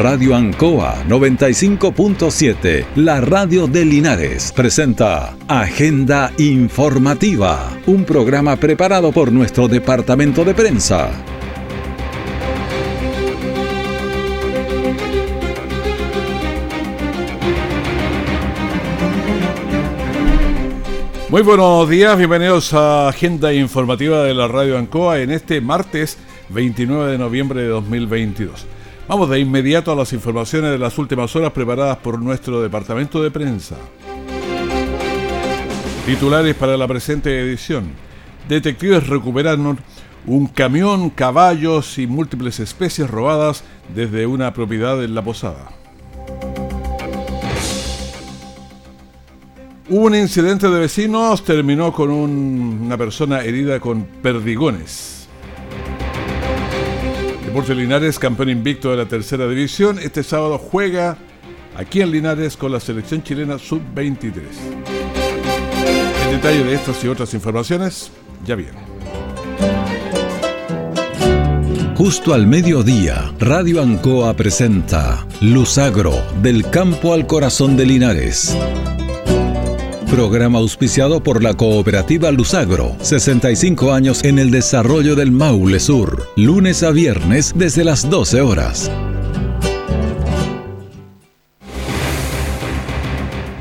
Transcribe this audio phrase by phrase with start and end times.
[0.00, 9.68] Radio Ancoa 95.7, la radio de Linares, presenta Agenda Informativa, un programa preparado por nuestro
[9.68, 11.10] departamento de prensa.
[21.28, 26.16] Muy buenos días, bienvenidos a Agenda Informativa de la Radio Ancoa en este martes
[26.48, 28.79] 29 de noviembre de 2022.
[29.10, 33.32] Vamos de inmediato a las informaciones de las últimas horas preparadas por nuestro departamento de
[33.32, 33.74] prensa.
[36.06, 37.90] Titulares para la presente edición.
[38.48, 39.80] Detectives recuperaron
[40.26, 45.72] un camión, caballos y múltiples especies robadas desde una propiedad en La Posada.
[49.88, 55.19] Un incidente de vecinos, terminó con una persona herida con perdigones.
[57.50, 61.18] Deportes Linares, campeón invicto de la tercera división, este sábado juega
[61.74, 64.40] aquí en Linares con la selección chilena sub-23.
[66.26, 68.12] El detalle de estas y otras informaciones
[68.46, 68.78] ya viene.
[71.96, 78.56] Justo al mediodía, Radio Ancoa presenta Luzagro, del campo al corazón de Linares.
[80.10, 82.96] Programa auspiciado por la cooperativa Luzagro.
[83.00, 86.26] 65 años en el desarrollo del Maule Sur.
[86.34, 88.90] Lunes a viernes desde las 12 horas.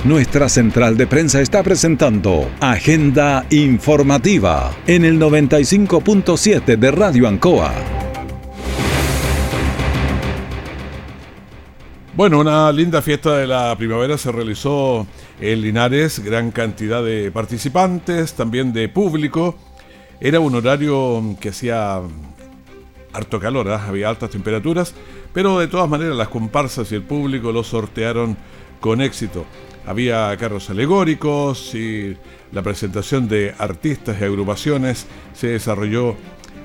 [0.04, 7.72] Nuestra central de prensa está presentando Agenda Informativa en el 95.7 de Radio Ancoa.
[12.16, 15.08] Bueno, una linda fiesta de la primavera se realizó
[15.40, 19.56] en Linares, gran cantidad de participantes, también de público.
[20.20, 22.02] Era un horario que hacía
[23.14, 23.86] harto calor, ¿ah?
[23.88, 24.94] había altas temperaturas,
[25.34, 28.38] pero de todas maneras las comparsas y el público lo sortearon
[28.80, 29.46] con éxito.
[29.86, 32.18] Había carros alegóricos y
[32.52, 36.16] la presentación de artistas y agrupaciones se desarrolló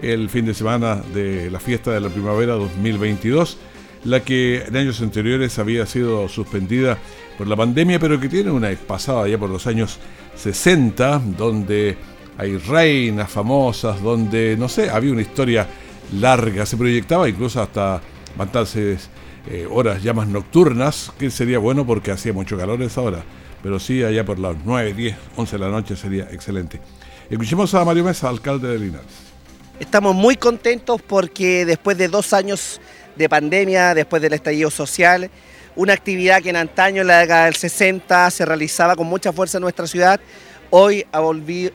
[0.02, 3.58] el fin de semana de la fiesta de la primavera 2022
[4.04, 6.98] la que en años anteriores había sido suspendida
[7.36, 9.98] por la pandemia, pero que tiene una pasada ya por los años
[10.36, 11.96] 60, donde
[12.38, 15.66] hay reinas famosas, donde, no sé, había una historia
[16.12, 18.00] larga, se proyectaba incluso hasta
[18.36, 19.08] bastantes
[19.50, 23.22] eh, horas ya más nocturnas, que sería bueno porque hacía mucho calor esa hora,
[23.62, 26.80] pero sí allá por las 9, 10, 11 de la noche sería excelente.
[27.30, 29.06] Escuchemos a Mario Mesa, alcalde de Linares.
[29.80, 32.80] Estamos muy contentos porque después de dos años
[33.16, 35.30] de pandemia, después del estallido social,
[35.76, 39.58] una actividad que en antaño, en la década del 60, se realizaba con mucha fuerza
[39.58, 40.20] en nuestra ciudad,
[40.70, 41.18] hoy ha,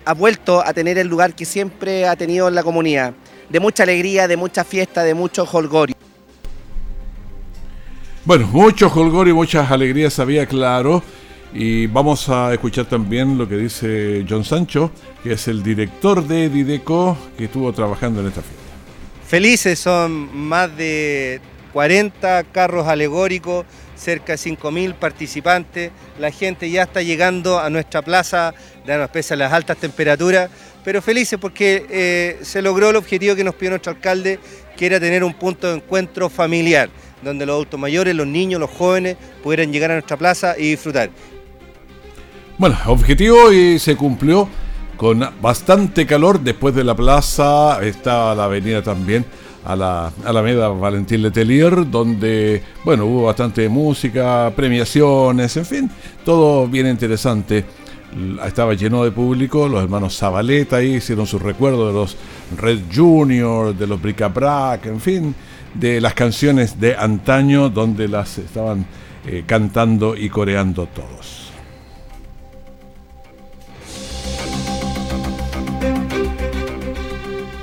[0.06, 3.14] ha vuelto a tener el lugar que siempre ha tenido en la comunidad,
[3.50, 5.96] de mucha alegría, de mucha fiesta, de mucho holgorio.
[8.26, 11.02] Bueno, mucho holgorio y muchas alegrías había, claro.
[11.54, 14.92] Y vamos a escuchar también lo que dice John Sancho,
[15.24, 18.60] que es el director de Dideco que estuvo trabajando en esta fiesta.
[19.28, 21.42] Felices son más de
[21.74, 23.66] 40 carros alegóricos,
[24.00, 25.92] cerca de 5.000 participantes.
[26.20, 28.54] La gente ya está llegando a nuestra plaza,
[29.12, 30.50] pese a las altas temperaturas,
[30.84, 34.40] pero felices porque eh, se logró el objetivo que nos pidió nuestro alcalde,
[34.78, 36.90] que era tener un punto de encuentro familiar,
[37.22, 41.10] donde los adultos mayores, los niños, los jóvenes pudieran llegar a nuestra plaza y disfrutar.
[42.58, 44.50] Bueno, objetivo y se cumplió
[44.98, 46.40] con bastante calor.
[46.40, 49.26] Después de la plaza está la avenida también
[49.66, 55.92] a la Alameda Valentín Letelier, donde, bueno, hubo bastante música, premiaciones, en fin,
[56.24, 57.66] todo bien interesante.
[58.44, 62.18] Estaba lleno de público, los hermanos Zabaleta ahí hicieron sus recuerdos de los
[62.60, 65.36] Red Junior, de los Bricabrac, en fin,
[65.74, 68.86] de las canciones de antaño donde las estaban
[69.28, 71.49] eh, cantando y coreando todos.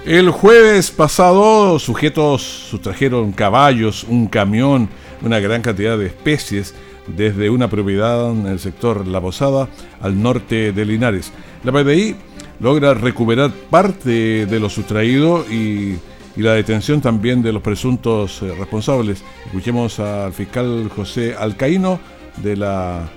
[0.07, 4.89] El jueves pasado, sujetos sustrajeron caballos, un camión,
[5.21, 6.75] una gran cantidad de especies
[7.09, 9.69] desde una propiedad en el sector La Posada
[10.01, 11.33] al norte de Linares.
[11.65, 12.15] La PDI
[12.61, 15.99] logra recuperar parte de lo sustraído y,
[16.37, 19.25] la detención también de los presuntos eh, responsables.
[19.47, 21.99] Escuchemos al fiscal José Alcaíno
[22.37, 23.09] de la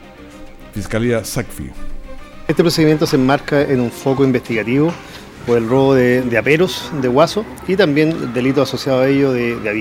[0.73, 1.69] Fiscalía SACFI.
[2.47, 4.91] Este procedimiento se enmarca en un foco investigativo
[5.49, 9.55] por el robo de, aperos, de guaso y también el delito asociado a ello de,
[9.55, 9.73] de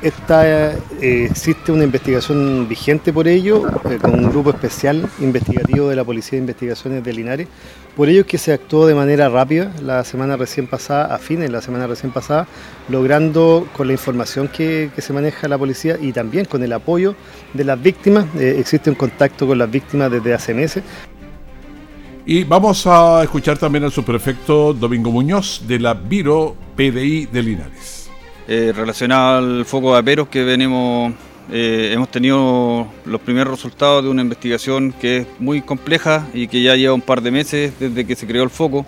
[0.00, 5.96] esta, eh, existe una investigación vigente por ello, eh, con un grupo especial investigativo de
[5.96, 7.48] la Policía de Investigaciones de Linares.
[7.96, 11.48] Por ello es que se actuó de manera rápida la semana recién pasada, a fines
[11.48, 12.46] de la semana recién pasada,
[12.88, 17.16] logrando con la información que, que se maneja la policía y también con el apoyo
[17.54, 20.84] de las víctimas, eh, existe un contacto con las víctimas desde hace meses.
[22.30, 28.10] Y vamos a escuchar también al subprefecto Domingo Muñoz de la Biro PDI de Linares.
[28.46, 31.14] Eh, relacionado al foco de aperos que venimos,
[31.50, 36.60] eh, hemos tenido los primeros resultados de una investigación que es muy compleja y que
[36.60, 38.84] ya lleva un par de meses desde que se creó el foco.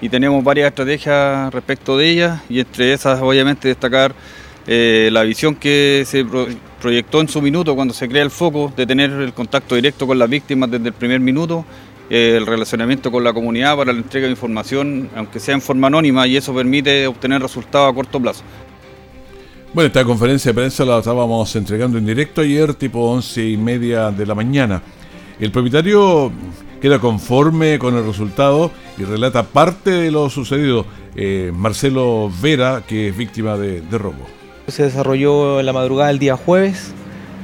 [0.00, 4.16] Y tenemos varias estrategias respecto de ella y entre esas obviamente destacar
[4.66, 6.26] eh, la visión que se
[6.80, 10.18] proyectó en su minuto cuando se crea el foco de tener el contacto directo con
[10.18, 11.64] las víctimas desde el primer minuto
[12.10, 16.26] el relacionamiento con la comunidad para la entrega de información, aunque sea en forma anónima,
[16.26, 18.42] y eso permite obtener resultados a corto plazo.
[19.72, 24.10] Bueno, esta conferencia de prensa la estábamos entregando en directo ayer, tipo once y media
[24.10, 24.82] de la mañana.
[25.38, 26.32] El propietario
[26.80, 30.86] queda conforme con el resultado y relata parte de lo sucedido.
[31.14, 34.26] Eh, Marcelo Vera, que es víctima de, robo.
[34.66, 36.92] Se desarrolló en la madrugada del día jueves.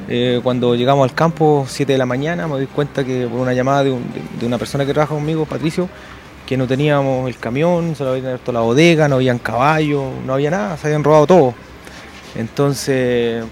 [0.09, 3.53] Eh, cuando llegamos al campo, 7 de la mañana, me di cuenta que por una
[3.53, 3.99] llamada de,
[4.43, 5.89] una persona que trabaja conmigo, Patricio,
[6.47, 10.51] que no teníamos el camión, se habían abierto la bodega, no habían caballo, no había
[10.51, 11.55] nada, se habían robado todo.
[12.37, 13.45] Entonces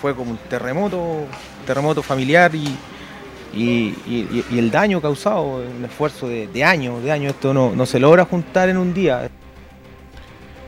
[0.00, 1.26] fue como un terremoto,
[1.66, 2.76] terremoto familiar y,
[3.54, 8.78] el daño causado, un esfuerzo de, años, de años, esto no, se logra juntar en
[8.78, 9.30] un día.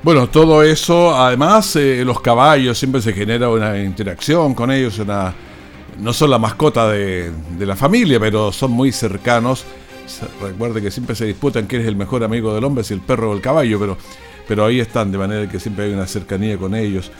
[0.02, 5.34] Bueno, todo eso, además, eh, los caballos siempre se genera una interacción con ellos, una,
[5.98, 9.66] no son la mascota de, la familia, pero son muy cercanos.
[10.40, 13.30] Recuerde que siempre se disputan quién es el mejor amigo del hombre, si el perro
[13.30, 13.98] o el caballo, pero,
[14.48, 17.12] pero ahí están, de manera que siempre hay una cercanía con ellos.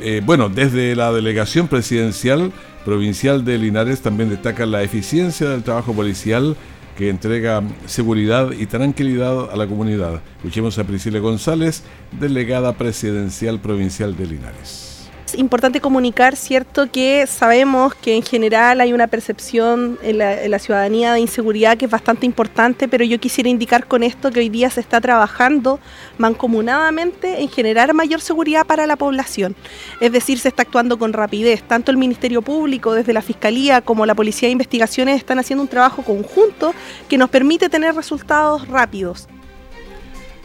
[0.00, 2.50] Eh, bueno, desde la delegación presidencial
[2.86, 6.56] provincial de Linares también destaca la eficiencia del trabajo policial
[6.96, 10.20] que entrega seguridad y tranquilidad a la comunidad.
[10.36, 11.82] Escuchemos a Priscila González,
[12.18, 15.01] delegada presidencial provincial de Linares
[15.34, 21.20] importante comunicar, ¿cierto?, que sabemos que en general hay una percepción en la, ciudadanía de
[21.20, 24.80] inseguridad que es bastante importante, pero yo quisiera indicar con esto que hoy día se
[24.80, 25.80] está trabajando
[26.18, 29.56] mancomunadamente en generar mayor seguridad para la población.
[30.00, 31.62] Es decir, se está actuando con rapidez.
[31.62, 35.68] Tanto el Ministerio Público, desde la Fiscalía, como la Policía de Investigaciones están haciendo un
[35.68, 36.74] trabajo conjunto
[37.08, 39.28] que nos permite tener resultados rápidos.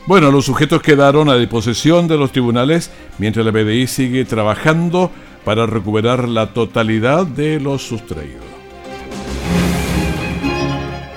[0.08, 5.12] Bueno, los sujetos quedaron a disposición de los tribunales mientras la PDI sigue trabajando
[5.44, 8.46] para recuperar la totalidad de los sustraídos.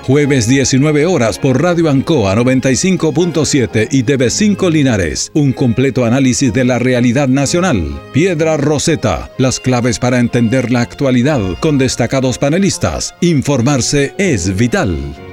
[0.02, 5.30] Jueves 19 horas por Radio Ancoa 95.7 y TV5 Linares.
[5.34, 8.00] Un completo análisis de la realidad nacional.
[8.12, 9.30] Piedra Roseta.
[9.38, 13.14] Las claves para entender la actualidad con destacados panelistas.
[13.20, 15.29] Informarse es vital.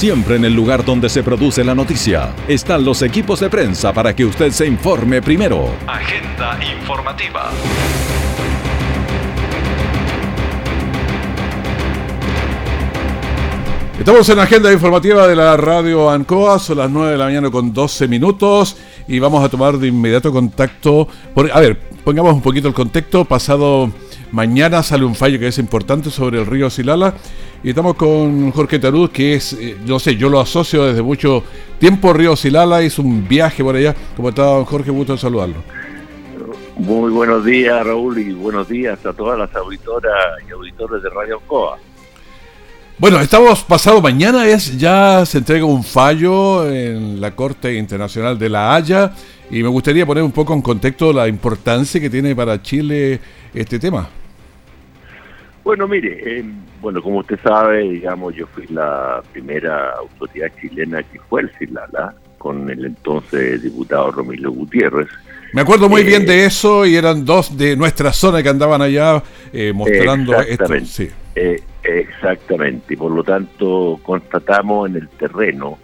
[0.00, 4.16] Siempre en el lugar donde se produce la noticia están los equipos de prensa para
[4.16, 5.74] que usted se informe primero.
[5.86, 7.50] Agenda informativa.
[13.98, 17.50] Estamos en la agenda informativa de la radio Ancoa, son las 9 de la mañana
[17.50, 21.08] con 12 minutos y vamos a tomar de inmediato contacto.
[21.52, 23.26] a ver, pongamos un poquito el contexto.
[23.26, 23.92] Pasado
[24.32, 27.12] mañana sale un fallo que es importante sobre el río Silala
[27.62, 31.44] y estamos con Jorge Tarud, que es, eh, no sé, yo lo asocio desde mucho
[31.78, 32.12] tiempo.
[32.12, 33.94] Río Silala hizo un viaje por allá.
[34.16, 34.90] ¿Cómo está, don Jorge?
[34.90, 35.56] Gusto saludarlo.
[36.78, 40.14] Muy buenos días, Raúl, y buenos días a todas las auditoras
[40.48, 41.76] y auditores de Radio Coa.
[42.96, 48.48] Bueno, estamos pasado mañana, es ya se entrega un fallo en la Corte Internacional de
[48.48, 49.12] La Haya
[49.50, 53.20] y me gustaría poner un poco en contexto la importancia que tiene para Chile
[53.54, 54.08] este tema.
[55.64, 56.44] Bueno, mire, eh,
[56.80, 62.14] bueno, como usted sabe, digamos, yo fui la primera autoridad chilena que fue el CILALA,
[62.38, 65.08] con el entonces diputado Romilio Gutiérrez.
[65.52, 68.80] Me acuerdo muy bien de eh, eso y eran dos de nuestra zona que andaban
[68.80, 70.72] allá eh, mostrando esto.
[70.84, 71.10] Sí.
[71.82, 75.78] exactamente, y por lo tanto constatamos en el terreno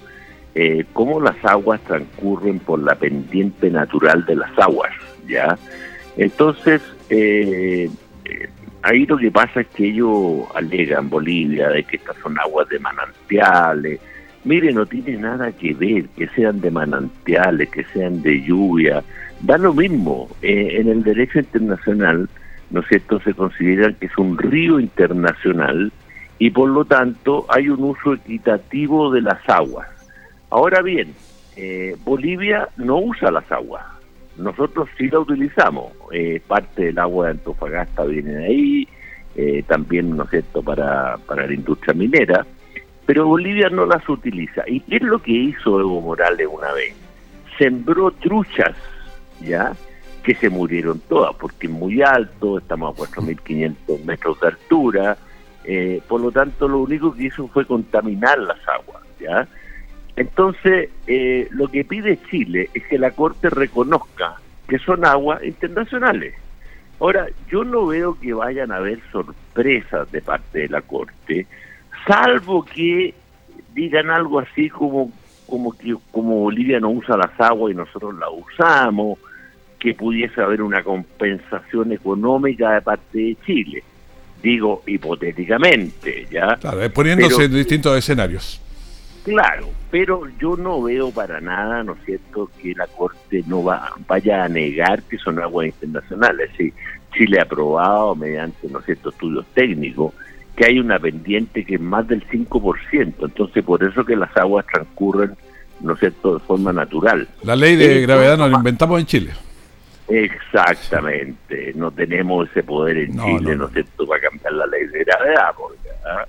[0.94, 4.90] cómo las aguas transcurren por la pendiente natural de las aguas,
[5.28, 5.58] ¿ya?
[6.16, 6.80] Entonces,
[7.10, 7.90] eh,
[8.86, 12.78] ahí lo que pasa es que ellos alegan, Bolivia, de que estas son aguas de
[12.78, 14.00] manantiales.
[14.44, 19.02] Mire, no tiene nada que ver que sean de manantiales, que sean de lluvia.
[19.40, 20.28] Da lo mismo.
[20.40, 22.28] Eh, en el derecho internacional,
[22.70, 25.92] ¿no es cierto?, se considera que es un río internacional
[26.38, 29.88] y por lo tanto hay un uso equitativo de las aguas.
[30.50, 31.12] Ahora bien,
[31.56, 33.95] eh, Bolivia no usa las aguas.
[34.38, 35.92] Nosotros sí la utilizamos.
[36.12, 38.88] Eh, parte del agua de Antofagasta viene de ahí,
[39.34, 42.46] eh, también, ¿no es cierto?, para, para la industria minera,
[43.04, 44.62] pero Bolivia no las utiliza.
[44.66, 46.94] ¿Y qué es lo que hizo Evo Morales una vez?
[47.58, 48.74] Sembró truchas,
[49.40, 49.74] ¿ya?,
[50.22, 55.16] que se murieron todas, porque es muy alto, estamos a 4.500 metros de altura,
[55.64, 59.46] eh, por lo tanto lo único que hizo fue contaminar las aguas, ¿ya?,
[60.16, 66.34] entonces, eh, lo que pide Chile es que la Corte reconozca que son aguas internacionales.
[66.98, 71.46] Ahora, yo no veo que vayan a haber sorpresas de parte de la Corte,
[72.06, 73.14] salvo que
[73.74, 75.12] digan algo así como
[75.46, 79.18] como que como Bolivia no usa las aguas y nosotros las usamos,
[79.78, 83.84] que pudiese haber una compensación económica de parte de Chile.
[84.42, 86.56] Digo hipotéticamente, ¿ya?
[86.56, 88.60] Claro, poniéndose en distintos escenarios.
[89.26, 93.92] Claro, pero yo no veo para nada, ¿no es cierto?, que la Corte no va,
[94.06, 96.48] vaya a negar que son aguas internacionales.
[96.56, 96.72] Sí,
[97.12, 100.14] Chile ha aprobado mediante, ¿no es cierto?, estudios técnicos
[100.54, 104.64] que hay una pendiente que es más del 5%, entonces por eso que las aguas
[104.72, 105.36] transcurren,
[105.80, 107.26] ¿no es cierto?, de forma natural.
[107.42, 109.32] La ley de gravedad nos la inventamos en Chile.
[110.06, 115.02] Exactamente, no tenemos ese poder en Chile, no, es cierto?, para cambiar la ley de
[115.02, 116.24] gravedad, porque, ¿ah?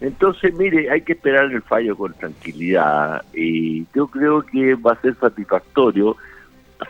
[0.00, 5.00] Entonces, mire, hay que esperar el fallo con tranquilidad y yo creo que va a
[5.00, 6.16] ser satisfactorio,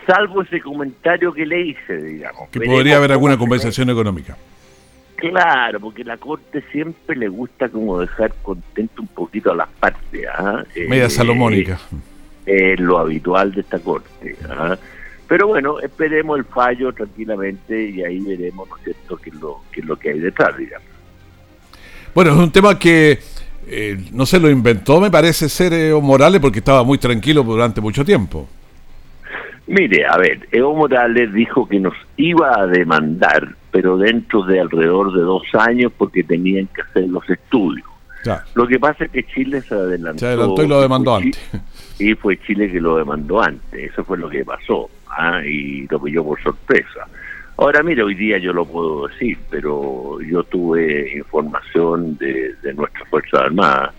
[0.07, 2.49] salvo ese comentario que le hice, digamos.
[2.51, 4.37] Que podría haber alguna compensación económica.
[5.17, 10.27] Claro, porque la Corte siempre le gusta como dejar contento un poquito a las partes.
[10.37, 10.63] ¿ah?
[10.89, 11.79] Media eh, salomónica.
[12.45, 14.37] Es lo habitual de esta Corte.
[14.51, 14.77] ¿ah?
[15.29, 19.63] Pero bueno, esperemos el fallo tranquilamente y ahí veremos, ¿no es cierto?, qué es lo,
[19.73, 20.96] qué es lo que hay detrás, digamos.
[22.17, 23.19] Bueno, es un tema que
[23.69, 27.83] eh, no se lo inventó, me parece ser Evo Morales, porque estaba muy tranquilo durante
[27.83, 28.49] mucho tiempo.
[29.67, 35.13] Mire, a ver, Evo Morales dijo que nos iba a demandar, pero dentro de alrededor
[35.13, 37.87] de dos años, porque tenían que hacer los estudios.
[38.55, 40.21] Lo que pasa es que Chile se adelantó.
[40.21, 41.39] Se adelantó y lo demandó antes.
[41.99, 43.93] Y fue Chile que lo demandó antes.
[43.93, 44.89] Eso fue lo que pasó.
[45.11, 45.43] ¿ah?
[45.45, 47.07] Y lo pilló por sorpresa.
[47.59, 53.09] Ahora, mira, hoy día yo lo puedo decir, pero yo tuve información de, de nuestras
[53.09, 53.95] Fuerzas Armadas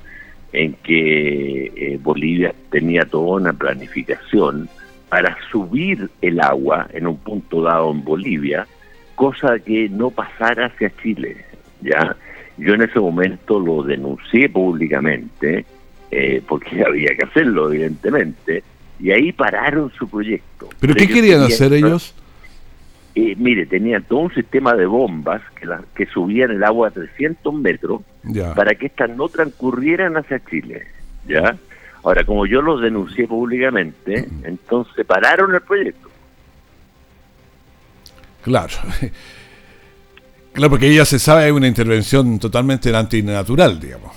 [0.54, 4.70] en que eh, Bolivia tenía toda una planificación
[5.10, 8.68] para subir el agua en un punto dado en Bolivia,
[9.16, 11.46] cosa que no pasara hacia Chile.
[11.82, 12.16] Ya,
[12.58, 15.66] yo en ese momento lo denuncié públicamente,
[16.12, 18.64] eh, porque había que hacerlo, evidentemente,
[19.00, 20.70] y ahí pararon su proyecto.
[20.80, 22.14] ¿Pero, qué querían hacer ellos?
[23.20, 26.92] Eh, mire, tenía todo un sistema de bombas que, la, que subían el agua a
[26.92, 28.04] 300 metros
[28.56, 30.86] para que éstas no transcurrieran hacia Chile.
[31.28, 31.58] ¿ya?
[32.04, 36.10] Ahora, como yo los denuncié públicamente, entonces pararon el proyecto.
[38.44, 38.74] Claro.
[40.54, 44.12] Claro, porque ya se sabe hay una intervención totalmente antinatural, digamos.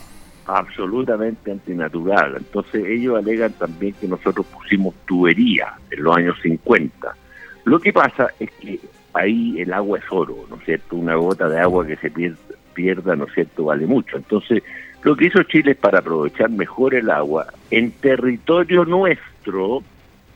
[0.47, 2.37] Absolutamente antinatural.
[2.39, 7.15] Entonces ellos alegan también que nosotros pusimos tubería en los años 50
[7.65, 8.81] lo que pasa es que
[9.15, 10.97] ahí el agua es oro, ¿no es cierto?
[10.97, 12.11] Una gota de agua que se
[12.75, 14.17] pierda, ¿no es cierto?, vale mucho.
[14.17, 14.63] Entonces,
[15.03, 19.83] lo que hizo Chile es para aprovechar mejor el agua, en territorio nuestro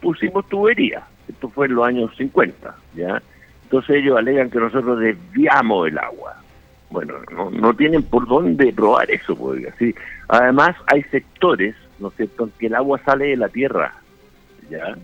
[0.01, 1.03] pusimos tubería.
[1.29, 3.23] Esto fue en los años 50, ¿ya?
[3.65, 6.37] Entonces ellos alegan que nosotros desviamos el agua.
[6.91, 9.95] Bueno, no, no tienen por dónde probar eso, porque así.
[10.29, 13.95] Además, hay sectores, ¿no es cierto?, en que el agua sale de la tierra,
[14.71, 14.97] ¿ya?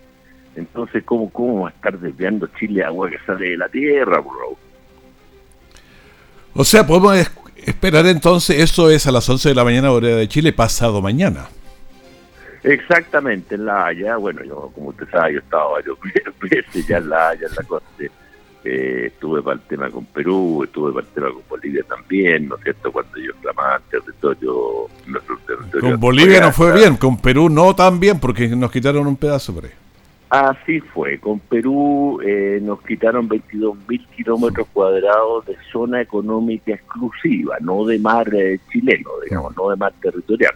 [0.60, 4.56] Entonces, ¿cómo, cómo va a estar desviando Chile agua que sale de la tierra, bro?
[6.54, 7.30] O sea, podemos
[7.64, 11.48] esperar entonces, eso es a las 11 de la mañana hora de Chile, pasado mañana.
[12.62, 15.98] Exactamente, en La Haya, bueno, yo como usted sabe, yo estaba varios
[16.40, 18.10] veces ya en La Haya, en la corte,
[18.62, 22.56] eh, estuve para el tema con Perú, estuve para el tema con Bolivia también, ¿no
[22.56, 22.92] es cierto?
[22.92, 25.90] Cuando yo reclamaban territorio, nuestro territorio.
[25.90, 29.54] Con Bolivia no fue bien, con Perú no tan bien, porque nos quitaron un pedazo
[29.54, 29.70] por ahí.
[30.30, 37.56] Así fue, con Perú eh, nos quitaron 22 mil kilómetros cuadrados de zona económica exclusiva,
[37.60, 40.54] no de mar eh, chileno, digamos, no de mar territorial.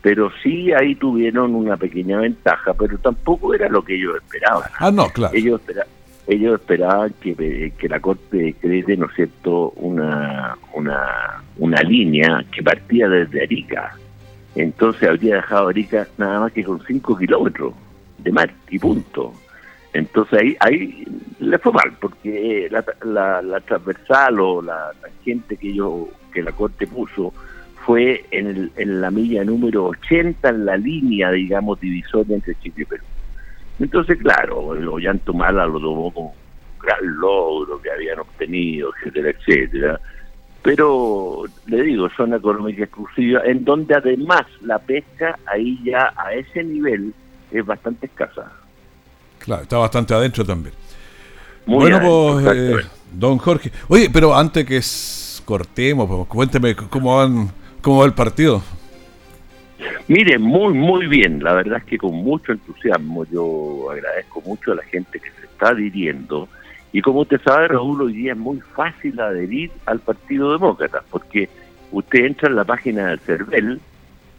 [0.00, 4.70] Pero sí ahí tuvieron una pequeña ventaja, pero tampoco era lo que ellos esperaban.
[4.78, 5.36] Ah, no, claro.
[5.36, 5.60] Ellos,
[6.28, 12.62] ellos esperaban que, que la Corte decrete, ¿no es cierto?, una, una, una línea que
[12.62, 13.92] partía desde Arica.
[14.54, 17.74] Entonces habría dejado Arica nada más que con 5 kilómetros
[18.22, 19.32] de mar y punto.
[19.92, 21.04] Entonces ahí, ahí
[21.40, 24.92] le fue mal, porque la, la, transversal o la,
[25.24, 27.32] gente que yo que la Corte puso
[27.84, 33.04] fue en, la milla número 80 en la línea, digamos, divisoria entre Chile y Perú.
[33.80, 40.00] Entonces, claro, el Ollantumala lo tomó como un gran logro que habían obtenido, etcétera, etcétera.
[40.62, 46.62] Pero, le digo, zona económica exclusiva, en donde además la pesca ahí ya a ese
[46.62, 47.14] nivel
[47.50, 48.52] es bastante escasa.
[49.38, 50.74] Claro, está bastante adentro también.
[51.66, 53.72] bueno, pues, eh, don Jorge.
[53.88, 54.80] Oye, pero antes que
[55.44, 58.62] cortemos, pues, cuénteme cómo van, cómo va el partido.
[60.08, 61.42] Mire, muy, muy bien.
[61.42, 65.46] La verdad es que con mucho entusiasmo yo agradezco mucho a la gente que se
[65.46, 66.48] está adhiriendo.
[66.92, 71.48] Y como usted sabe, Raúl, hoy día es muy fácil adherir al Partido Demócrata, porque
[71.92, 73.80] usted entra en la página del CERVEL,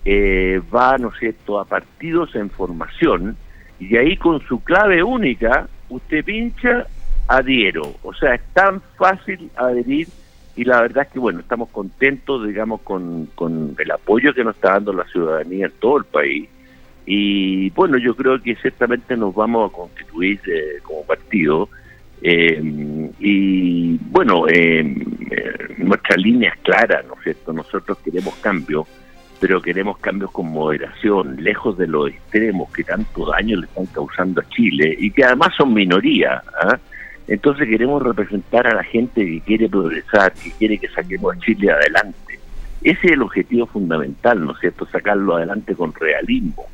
[0.06, 3.38] eh, va, ¿no es cierto?, a partidos en formación,
[3.80, 6.86] y ahí con su clave única, usted pincha
[7.28, 7.96] adhiero.
[8.04, 10.08] O sea, es tan fácil adherir
[10.56, 14.56] y la verdad es que, bueno, estamos contentos, digamos, con, con el apoyo que nos
[14.56, 16.50] está dando la ciudadanía en todo el país.
[17.06, 21.70] Y bueno, yo creo que ciertamente nos vamos a constituir eh, como partido.
[22.22, 22.62] Eh,
[23.20, 24.84] y bueno, eh,
[25.78, 27.54] nuestra línea es clara, ¿no es cierto?
[27.54, 28.86] Nosotros queremos cambio,
[29.42, 34.40] pero queremos cambios con moderación, lejos de los extremos que tanto daño le están causando
[34.40, 36.44] a Chile y que además son minoría.
[36.62, 36.78] ¿ah?
[37.28, 41.72] Entonces queremos representar a la gente que quiere progresar, que quiere que saquemos a Chile
[41.72, 42.40] adelante.
[42.84, 44.86] Ese es el objetivo fundamental, ¿no es cierto?
[44.86, 46.68] Sacarlo adelante con realismo.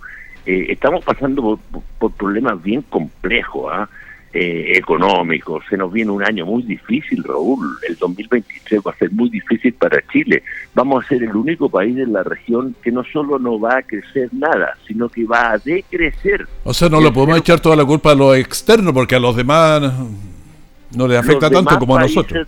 [0.45, 1.57] Eh, estamos pasando
[1.99, 3.87] por, problemas bien complejos, ¿ah?
[3.87, 3.93] eh,
[4.37, 5.63] económicos.
[5.69, 7.77] Se nos viene un año muy difícil, Raúl.
[7.87, 10.43] El 2023 va a ser muy difícil para Chile.
[10.75, 13.81] Vamos a ser el único país de la región que no solo no va a
[13.83, 16.47] crecer nada, sino que va a decrecer.
[16.63, 19.35] O sea, no lo podemos echar toda la culpa a lo externo, porque a los
[19.35, 19.93] demás
[20.95, 22.47] no le afecta tanto como a nosotros.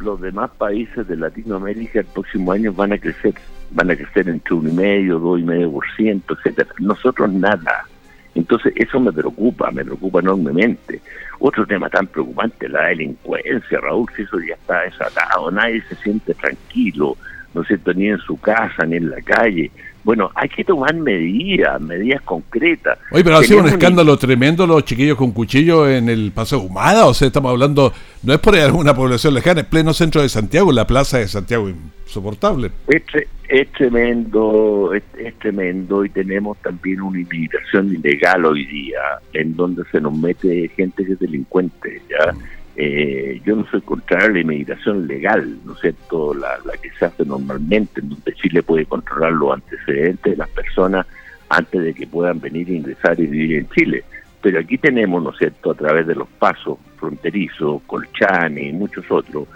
[0.00, 3.34] Los demás países de Latinoamérica el próximo año van a crecer,
[3.70, 6.70] van a crecer entre un y medio, dos y medio por ciento, etcétera.
[6.80, 7.86] Nosotros nada.
[8.34, 11.00] Entonces eso me preocupa, me preocupa enormemente.
[11.38, 16.34] Otro tema tan preocupante, la delincuencia, Raúl, si eso ya está desatado, nadie se siente
[16.34, 17.16] tranquilo,
[17.54, 19.70] no es cierto, ni en su casa, ni en la calle.
[20.04, 22.98] Bueno, hay que tomar medidas, medidas concretas.
[23.10, 27.06] Oye, pero ha sido un escándalo tremendo los chiquillos con cuchillo en el Paseo Humada,
[27.06, 30.72] o sea, estamos hablando, no es por alguna población lejana, es pleno centro de Santiago,
[30.72, 32.70] la plaza de Santiago, insoportable.
[32.88, 33.02] Es,
[33.48, 39.00] es tremendo, es, tremendo, y tenemos también una inmigración ilegal hoy día,
[39.34, 42.34] en donde se nos mete gente que es delincuente, ¿ya?
[42.74, 47.04] Eh, yo no soy contrario a la inmigración legal, ¿no es cierto?, la, que se
[47.04, 51.06] hace normalmente, en donde Chile puede controlar los antecedentes de las personas
[51.50, 54.04] antes de que puedan venir a ingresar y vivir en Chile.
[54.40, 59.04] Pero aquí tenemos, ¿no es cierto?, a través de los pasos fronterizos, Colchane y muchos
[59.10, 59.48] otros,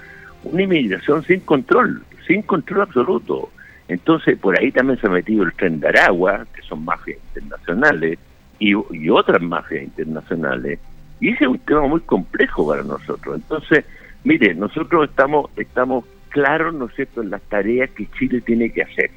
[0.45, 3.51] una inmigración sin control, sin control absoluto.
[3.89, 8.19] Entonces, por ahí también se ha metido el tren de Aragua, que son mafias internacionales,
[8.59, 10.79] y otras mafias internacionales,
[11.21, 13.37] y ese es un tema muy complejo para nosotros.
[13.37, 13.85] Entonces,
[14.25, 19.11] mire, nosotros estamos, estamos claros, ¿no cierto?, en las tareas que Chile tiene que hacer.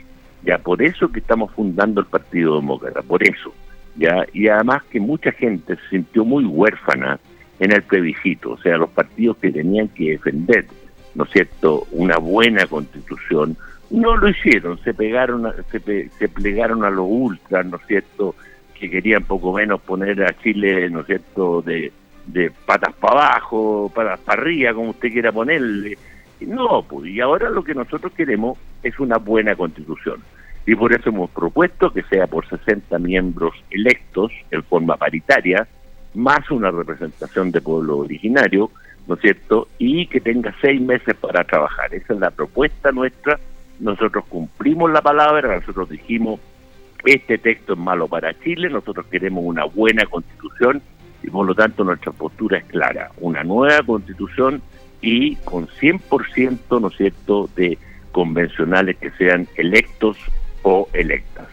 [0.43, 3.53] Ya por eso que estamos fundando el Partido Demócrata, por eso.
[3.97, 7.19] Ya, y además que mucha gente se sintió muy huérfana
[7.59, 10.65] en el plebiscito, o sea, los partidos que tenían que defender,
[11.15, 13.57] ¿no cierto?, una buena constitución,
[13.89, 18.35] no lo hicieron, se pegaron, se, se plegaron a los ultras, ¿no es cierto?,
[18.79, 21.91] que querían poco menos poner a Chile, ¿no es cierto?, de,
[22.25, 25.97] de patas para abajo, patas para arriba, como usted quiera ponerle.
[26.41, 30.23] No, pues, y ahora lo que nosotros queremos es una buena constitución.
[30.65, 35.67] Y por eso hemos propuesto que sea por 60 miembros electos en forma paritaria,
[36.13, 38.71] más una representación de pueblo originario,
[39.07, 39.67] ¿no es cierto?
[39.77, 41.93] Y que tenga seis meses para trabajar.
[41.93, 43.39] Esa es la propuesta nuestra.
[43.79, 46.39] Nosotros cumplimos la palabra, nosotros dijimos
[47.05, 50.81] este texto es malo para Chile, nosotros queremos una buena constitución
[51.23, 54.61] y por lo tanto nuestra postura es clara, una nueva constitución
[55.01, 57.77] y con 100%, ¿no es cierto?, de
[58.11, 60.17] convencionales que sean electos
[60.63, 61.47] o electas.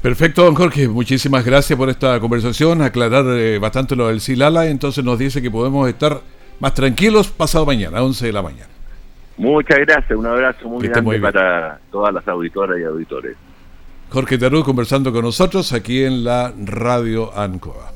[0.00, 5.04] Perfecto, don Jorge, muchísimas gracias por esta conversación, aclarar eh, bastante lo del Silala, entonces
[5.04, 6.20] nos dice que podemos estar
[6.58, 8.66] más tranquilos pasado mañana, a 11 de la mañana.
[9.36, 13.36] Muchas gracias, un abrazo muy grande para todas las auditoras y auditores.
[14.12, 17.92] Jorge Tarú conversando con nosotros aquí en la Radio Ancoa.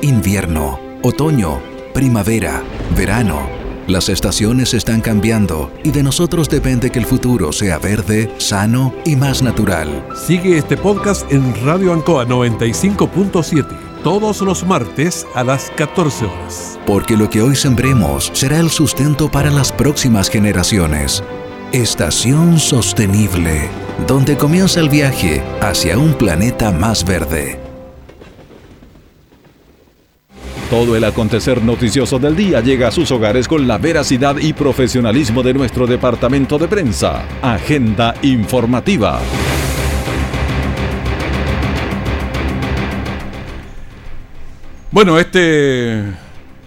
[0.00, 1.60] Invierno, otoño,
[1.92, 2.62] primavera,
[2.96, 3.46] verano.
[3.86, 9.16] Las estaciones están cambiando y de nosotros depende que el futuro sea verde, sano y
[9.16, 10.06] más natural.
[10.14, 16.78] Sigue este podcast en Radio Ancoa 95.7 todos los martes a las 14 horas.
[16.86, 21.22] Porque lo que hoy sembremos será el sustento para las próximas generaciones.
[21.72, 23.70] Estación Sostenible,
[24.06, 27.58] donde comienza el viaje hacia un planeta más verde.
[30.68, 35.42] Todo el acontecer noticioso del día llega a sus hogares con la veracidad y profesionalismo
[35.42, 37.22] de nuestro departamento de prensa.
[37.40, 39.18] Agenda informativa.
[44.90, 46.04] Bueno, este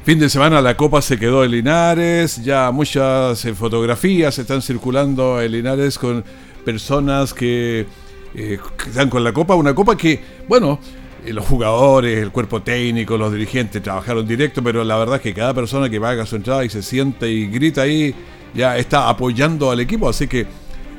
[0.05, 5.41] fin de semana la Copa se quedó en Linares, ya muchas eh, fotografías están circulando
[5.41, 6.23] en Linares con
[6.63, 7.87] personas que,
[8.35, 10.79] eh, están con la Copa, una Copa que, bueno,
[11.25, 15.33] eh, los jugadores, el cuerpo técnico, los dirigentes trabajaron directo, pero la verdad es que
[15.33, 18.13] cada persona que paga su entrada y se siente y grita ahí,
[18.53, 20.45] ya está apoyando al equipo, así que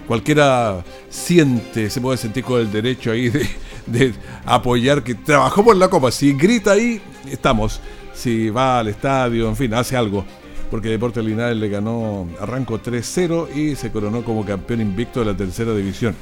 [0.09, 3.49] cualquiera siente, se puede sentir con el derecho ahí de,
[3.87, 4.13] de
[4.45, 7.81] apoyar, que trabajó por la Copa, si grita ahí, estamos,
[8.17, 10.25] si va al estadio, en fin, hace algo.
[10.71, 15.37] Porque Deportes Linares le ganó arranco 3-0 y se coronó como campeón invicto de la
[15.37, 16.17] tercera división.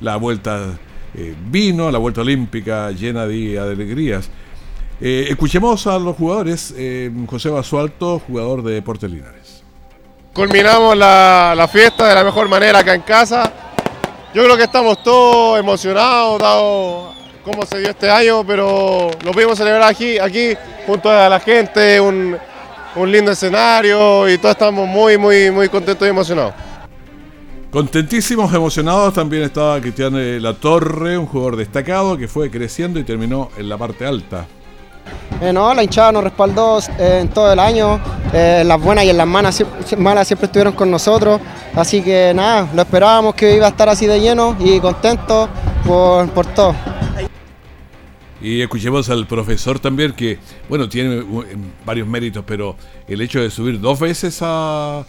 [0.00, 0.76] La vuelta
[1.14, 4.28] eh, vino, la vuelta olímpica llena de alegrías.
[5.00, 6.74] Eh, escuchemos a los jugadores.
[6.76, 9.62] Eh, José Basualto, jugador de Deportes Linares.
[10.32, 13.52] Culminamos la, la fiesta de la mejor manera acá en casa.
[14.34, 17.15] Yo creo que estamos todos emocionados, dado
[17.46, 20.54] cómo se dio este año, pero lo pudimos celebrar aquí, aquí
[20.84, 22.36] junto a la gente, un,
[22.96, 26.54] un lindo escenario y todos estamos muy, muy, muy contentos y emocionados.
[27.70, 33.50] Contentísimos, emocionados, también estaba Cristian La Torre, un jugador destacado que fue creciendo y terminó
[33.56, 34.46] en la parte alta.
[35.40, 38.00] Eh, no, la hinchada nos respaldó eh, en todo el año,
[38.32, 39.54] eh, en las buenas y en las malas
[40.26, 41.40] siempre estuvieron con nosotros,
[41.76, 45.48] así que nada, lo esperábamos que iba a estar así de lleno y contento
[45.86, 46.74] por, por todo.
[48.46, 51.44] Y escuchemos al profesor también que, bueno, tiene uh,
[51.84, 52.76] varios méritos, pero
[53.08, 55.04] el hecho de subir dos veces a,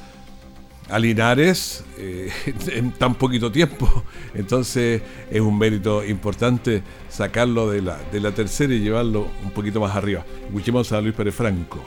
[0.89, 2.31] a Linares eh,
[2.73, 3.87] en tan poquito tiempo,
[4.33, 9.79] entonces es un mérito importante sacarlo de la, de la tercera y llevarlo un poquito
[9.79, 10.25] más arriba.
[10.47, 11.77] Escuchemos a Luis Pérez Franco.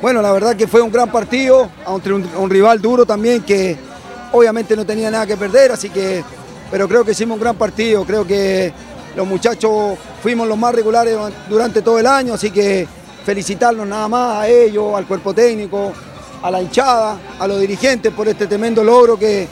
[0.00, 3.76] Bueno, la verdad que fue un gran partido, entre un, un rival duro también que
[4.32, 6.24] obviamente no tenía nada que perder, así que,
[6.70, 8.72] pero creo que hicimos un gran partido, creo que
[9.16, 11.16] los muchachos fuimos los más regulares
[11.48, 12.86] durante todo el año, así que
[13.24, 15.92] felicitarlos nada más a ellos, al cuerpo técnico,
[16.42, 19.48] a la hinchada, a los dirigentes por este tremendo logro que,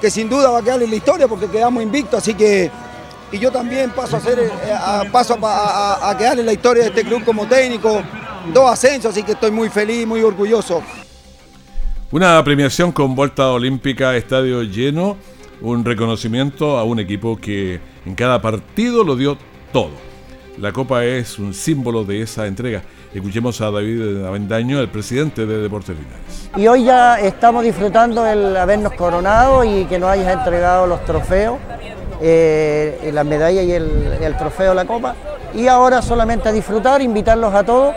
[0.00, 2.70] que sin duda va a quedar en la historia porque quedamos invictos, así que
[3.30, 6.84] y yo también paso a ser eh, a- paso a- a quedar en la historia
[6.84, 8.00] de este club como técnico,
[8.54, 10.80] dos ascensos, así que estoy muy feliz, muy orgulloso.
[12.10, 15.18] Una premiación con vuelta olímpica, estadio lleno,
[15.60, 19.36] un reconocimiento a un equipo que en cada partido lo dio
[19.72, 19.90] todo.
[20.58, 22.82] La copa es un símbolo de esa entrega.
[23.14, 26.50] Escuchemos a David Avendaño, el presidente de Deportes Linares.
[26.56, 31.58] Y hoy ya estamos disfrutando el habernos coronado y que nos hayas entregado los trofeos,
[32.20, 35.14] eh, las medallas y el, el trofeo de la copa.
[35.54, 37.94] Y ahora solamente a disfrutar, invitarlos a todos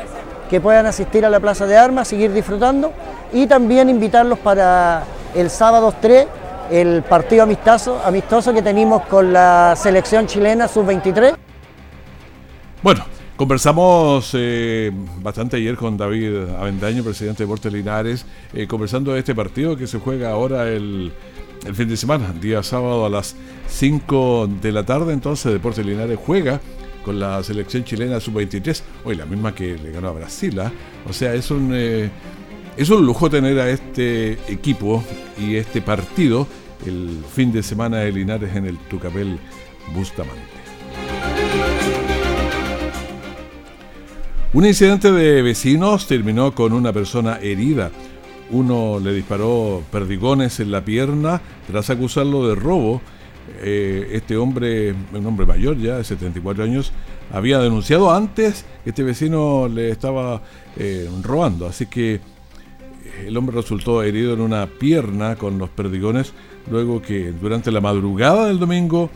[0.50, 2.92] que puedan asistir a la Plaza de Armas, seguir disfrutando
[3.34, 6.28] y también invitarlos para el sábado 3,
[6.72, 11.36] el partido amistoso, amistoso que tenemos con la selección chilena sub-23.
[12.82, 13.04] Bueno,
[13.36, 14.90] conversamos eh,
[15.22, 19.86] bastante ayer con David Avendaño, presidente de Deportes Linares, eh, conversando de este partido que
[19.86, 21.12] se juega ahora el,
[21.74, 23.36] fin de semana, día sábado a las
[23.68, 25.12] 5 de la tarde.
[25.12, 26.62] Entonces, Deportes Linares juega
[27.04, 30.58] con la selección chilena sub-23, hoy la misma que le ganó a Brasil.
[30.62, 30.72] ¿ah?
[31.08, 32.10] O sea, es un, eh,
[32.78, 35.04] es un lujo tener a este equipo
[35.38, 36.48] y este partido
[36.86, 39.38] el fin de semana de Linares en el Tucapel
[39.94, 40.42] Bustamante.
[44.54, 47.90] Un incidente de vecinos terminó con una persona herida.
[48.50, 53.02] Uno le disparó perdigones en la pierna tras acusarlo de robo.
[53.62, 56.92] Eh, este hombre, un hombre mayor ya, de 74 años,
[57.32, 60.42] había denunciado antes que este vecino le estaba
[60.76, 61.66] eh, robando.
[61.66, 62.20] Así que
[63.26, 66.34] el hombre resultó herido en una pierna con los perdigones
[66.70, 69.10] luego que durante la madrugada del domingo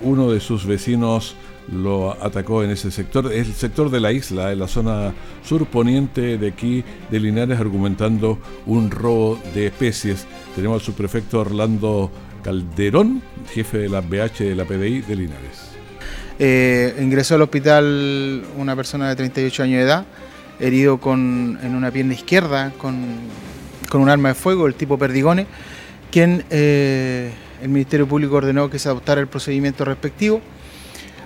[0.00, 1.36] uno de sus vecinos
[1.72, 6.48] lo atacó en ese sector, el sector de la isla, en la zona surponiente de
[6.48, 10.26] aquí de Linares, argumentando un robo de especies.
[10.54, 12.10] Tenemos al subprefecto Orlando
[12.44, 15.72] Calderón, jefe de la BH de la PDI de Linares.
[16.38, 20.06] Eh, ingresó al hospital una persona de 38 años de edad,
[20.60, 23.04] herido con, en una pierna izquierda con,
[23.88, 25.46] con un arma de fuego, el tipo Perdigone,
[26.16, 30.40] quien eh, el Ministerio Público ordenó que se adoptara el procedimiento respectivo.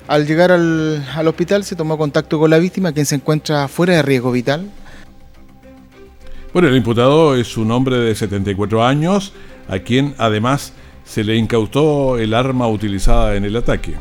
[0.08, 3.94] Al llegar al, al hospital se tomó contacto con la víctima, quien se encuentra fuera
[3.94, 4.68] de riesgo vital.
[6.52, 9.32] Bueno, el imputado es un hombre de 74 años,
[9.68, 10.72] a quien además
[11.04, 13.94] se le incautó el arma utilizada en el ataque.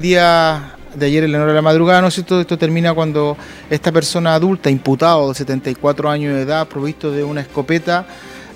[0.00, 2.40] Día de ayer en la hora de la madrugada, ¿no es cierto?
[2.40, 3.36] Esto termina cuando
[3.70, 8.04] esta persona adulta, imputado de 74 años de edad, provisto de una escopeta,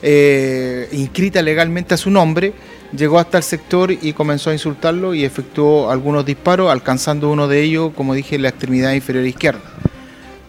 [0.02, 2.52] eh, inscrita legalmente a su nombre,
[2.96, 7.62] llegó hasta el sector y comenzó a insultarlo y efectuó algunos disparos, alcanzando uno de
[7.62, 9.60] ellos, como dije, la extremidad inferior izquierda.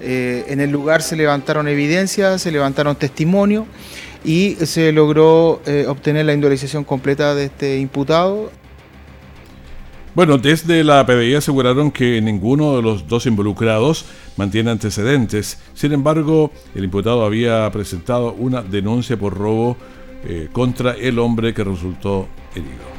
[0.01, 3.65] Eh, en el lugar se levantaron evidencias, se levantaron testimonios
[4.25, 8.51] y se logró eh, obtener la indemnización completa de este imputado.
[10.15, 14.05] Bueno, desde la PDI aseguraron que ninguno de los dos involucrados
[14.37, 15.57] mantiene antecedentes.
[15.73, 19.75] Sin embargo, el imputado había presentado una denuncia por robo
[20.25, 22.93] eh, contra el hombre que resultó herido.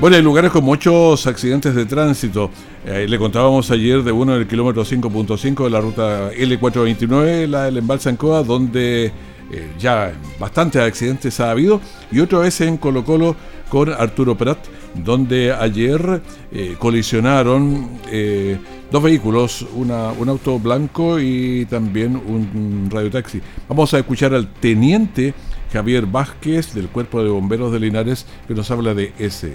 [0.00, 2.50] Bueno, hay lugares con muchos accidentes de tránsito.
[2.84, 7.64] Eh, le contábamos ayer de uno en el kilómetro 5.5 de la ruta L429, la
[7.66, 9.12] del embalse Ancoa, donde
[9.52, 11.80] eh, ya bastantes accidentes ha habido,
[12.10, 13.36] y otro es en Colo Colo
[13.70, 14.58] con Arturo Prat,
[14.94, 16.20] donde ayer
[16.52, 18.58] eh, colisionaron eh,
[18.90, 23.40] dos vehículos, una, un auto blanco y también un radiotaxi.
[23.68, 25.32] Vamos a escuchar al teniente
[25.72, 29.54] Javier Vázquez del Cuerpo de Bomberos de Linares que nos habla de ese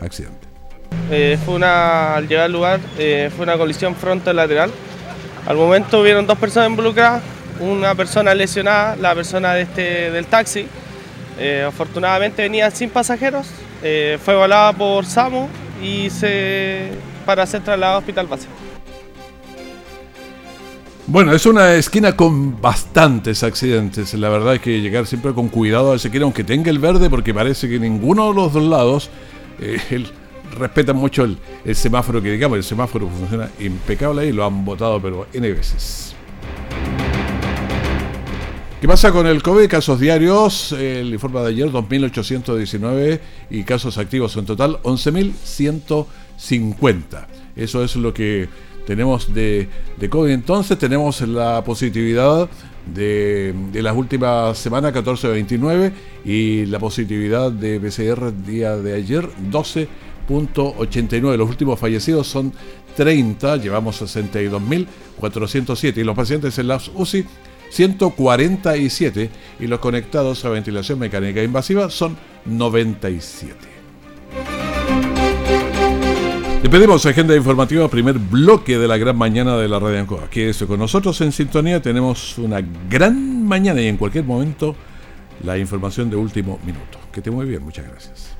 [0.00, 0.46] accidente.
[1.10, 4.70] Eh, fue una, al llegar al lugar, fue una colisión frontal-lateral.
[5.46, 7.22] Al momento hubieron dos personas involucradas,
[7.60, 10.66] una persona lesionada, la persona de este, del taxi,
[11.40, 13.48] eh, afortunadamente venía sin pasajeros,
[13.82, 15.48] eh, fue volada por SAMU
[15.82, 16.90] y se
[17.24, 18.52] para ser trasladado al hospital básico.
[21.06, 24.14] Bueno, es una esquina con bastantes accidentes.
[24.14, 27.10] La verdad es que llegar siempre con cuidado a ese esquina, aunque tenga el verde,
[27.10, 29.10] porque parece que ninguno de los dos lados
[29.58, 30.06] eh,
[30.56, 32.58] respeta mucho el, el, semáforo que digamos.
[32.58, 36.14] El semáforo funciona impecable y lo han votado, pero N veces.
[38.80, 39.68] ¿Qué pasa con el COVID?
[39.68, 47.26] Casos diarios, el informe de ayer 2.819 y casos activos en total 11.150.
[47.56, 48.48] Eso es lo que
[48.86, 50.30] tenemos de, de, COVID.
[50.30, 52.48] Entonces tenemos la positividad
[52.86, 55.92] de, de las últimas semanas 14.29
[56.24, 61.36] y la positividad de PCR día de ayer 12.89.
[61.36, 62.50] Los últimos fallecidos son
[62.96, 67.26] 30, llevamos 62.407 y los pacientes en las UCI
[67.70, 69.30] 147
[69.60, 73.54] y los conectados a ventilación mecánica invasiva son 97.
[76.62, 80.28] Le pedimos agenda informativa, primer bloque de la gran mañana de la Radio Ancoa.
[80.28, 84.76] Quédese con nosotros en sintonía, tenemos una gran mañana y en cualquier momento
[85.42, 86.98] la información de último minuto.
[87.12, 88.39] Que esté muy bien, muchas gracias.